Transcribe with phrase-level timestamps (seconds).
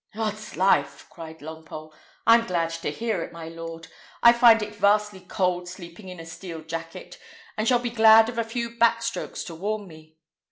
[0.15, 1.93] '"Odslife!" cried Longpole,
[2.25, 3.87] "I'm glad to hear it, my lord.
[4.23, 7.19] I find it vastly cold sleeping in a steel jacket,
[7.55, 10.15] and shall be glad of a few back strokes to warm me.